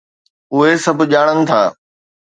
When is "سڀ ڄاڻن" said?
0.83-1.39